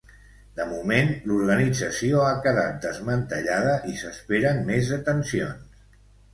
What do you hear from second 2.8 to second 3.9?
desmantellada